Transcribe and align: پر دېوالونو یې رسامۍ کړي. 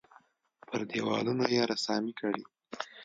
پر 0.67 0.81
دېوالونو 0.91 1.45
یې 1.55 1.61
رسامۍ 1.71 2.11
کړي. 2.19 2.43